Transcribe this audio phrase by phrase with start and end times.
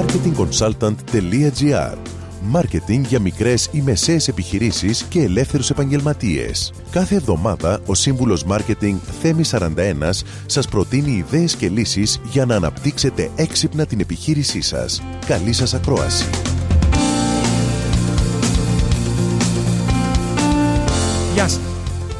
[0.00, 1.96] marketingconsultant.gr
[2.42, 6.72] Μάρκετινγκ για μικρές ή μεσαίες επιχειρήσεις και ελεύθερους επαγγελματίες.
[6.90, 13.30] Κάθε εβδομάδα ο σύμβουλος Μάρκετινγκ Θέμη 41 σας προτείνει ιδέες και λύσεις για να αναπτύξετε
[13.36, 15.02] έξυπνα την επιχείρησή σας.
[15.26, 16.24] Καλή σας ακρόαση.
[21.34, 21.60] Γεια σας.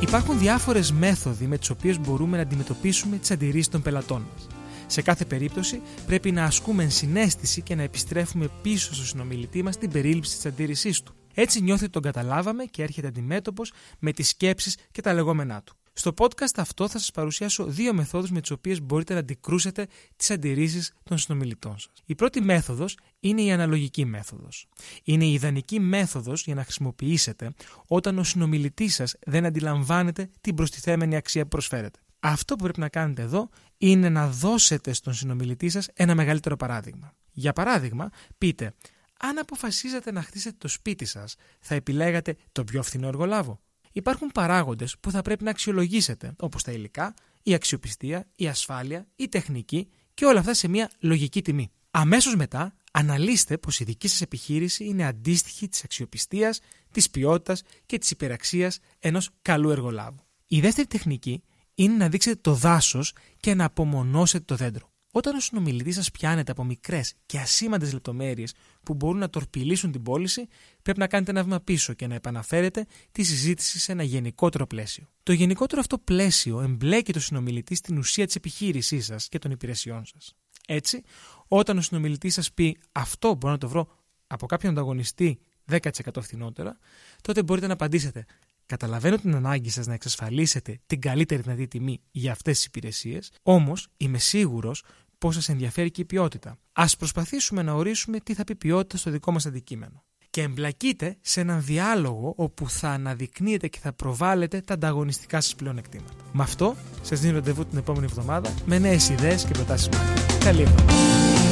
[0.00, 4.61] Υπάρχουν διάφορες μέθοδοι με τις οποίες μπορούμε να αντιμετωπίσουμε τις αντιρρήσεις των πελατών μας.
[4.92, 9.90] Σε κάθε περίπτωση πρέπει να ασκούμε συνέστηση και να επιστρέφουμε πίσω στο συνομιλητή μας την
[9.90, 11.14] περίληψη της αντίρρησής του.
[11.34, 15.76] Έτσι νιώθει ότι τον καταλάβαμε και έρχεται αντιμέτωπος με τις σκέψεις και τα λεγόμενά του.
[15.92, 19.86] Στο podcast αυτό θα σας παρουσιάσω δύο μεθόδους με τις οποίες μπορείτε να αντικρούσετε
[20.16, 21.92] τις αντιρρήσεις των συνομιλητών σας.
[22.04, 24.66] Η πρώτη μέθοδος είναι η αναλογική μέθοδος.
[25.04, 27.50] Είναι η ιδανική μέθοδος για να χρησιμοποιήσετε
[27.86, 31.98] όταν ο συνομιλητής σας δεν αντιλαμβάνεται την προστιθέμενη αξία που προσφέρετε.
[32.24, 33.48] Αυτό που πρέπει να κάνετε εδώ
[33.86, 37.14] είναι να δώσετε στον συνομιλητή σας ένα μεγαλύτερο παράδειγμα.
[37.32, 38.74] Για παράδειγμα, πείτε
[39.18, 43.60] αν αποφασίζετε να χτίσετε το σπίτι σας, θα επιλέγατε το πιο φθηνό εργολάβο.
[43.92, 49.28] Υπάρχουν παράγοντες που θα πρέπει να αξιολογήσετε, όπως τα υλικά, η αξιοπιστία, η ασφάλεια, η
[49.28, 51.70] τεχνική και όλα αυτά σε μια λογική τιμή.
[51.90, 56.60] Αμέσως μετά, αναλύστε πως η δική σας επιχείρηση είναι αντίστοιχη της αξιοπιστίας,
[56.90, 60.26] της ποιότητας και της υπεραξίας ενός καλού εργολάβου.
[60.46, 61.42] Η δεύτερη τεχνική
[61.74, 64.92] είναι να δείξετε το δάσος και να απομονώσετε το δέντρο.
[65.14, 70.02] Όταν ο συνομιλητής σας πιάνεται από μικρές και ασήμαντες λεπτομέρειες που μπορούν να τορπιλήσουν την
[70.02, 70.46] πώληση,
[70.82, 75.08] πρέπει να κάνετε ένα βήμα πίσω και να επαναφέρετε τη συζήτηση σε ένα γενικότερο πλαίσιο.
[75.22, 80.04] Το γενικότερο αυτό πλαίσιο εμπλέκει το συνομιλητή στην ουσία της επιχείρησής σας και των υπηρεσιών
[80.04, 80.34] σας.
[80.66, 81.02] Έτσι,
[81.48, 83.88] όταν ο συνομιλητής σας πει αυτό μπορώ να το βρω
[84.26, 85.38] από κάποιον ανταγωνιστή
[85.70, 85.78] 10%
[86.20, 86.78] φθηνότερα,
[87.20, 88.24] τότε μπορείτε να απαντήσετε
[88.72, 93.88] Καταλαβαίνω την ανάγκη σας να εξασφαλίσετε την καλύτερη δυνατή τιμή για αυτές τις υπηρεσίες, όμως
[93.96, 94.84] είμαι σίγουρος
[95.18, 96.58] πως σας ενδιαφέρει και η ποιότητα.
[96.72, 100.04] Α προσπαθήσουμε να ορίσουμε τι θα πει ποιότητα στο δικό μας αντικείμενο.
[100.30, 106.12] Και εμπλακείτε σε έναν διάλογο όπου θα αναδεικνύετε και θα προβάλλετε τα ανταγωνιστικά σας πλεονεκτήματα.
[106.32, 110.44] Με αυτό, σας δίνω ραντεβού την επόμενη εβδομάδα με νέες ιδέες και προτάσεις μάρκετ.
[110.44, 111.51] Καλή εβδομάδα.